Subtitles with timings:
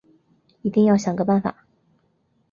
[0.63, 1.67] 一定要想个办法